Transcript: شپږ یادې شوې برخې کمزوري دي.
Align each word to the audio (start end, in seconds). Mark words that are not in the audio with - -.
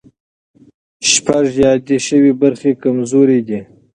شپږ 1.11 1.45
یادې 1.65 1.97
شوې 2.07 2.31
برخې 2.41 2.71
کمزوري 2.83 3.39
دي. 3.47 3.59